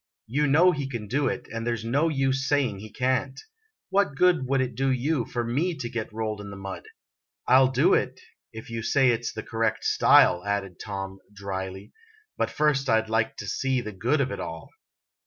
[0.25, 3.39] You know he can do it, and there's no use saying he can't.
[3.89, 6.85] What good would it do you for me to get rolled in the mud?
[7.45, 8.19] I '11 do it,
[8.51, 11.93] if you say it 's the correct style," added Tom, dryly;
[12.35, 14.71] "but first I 'd like to see the good of it all."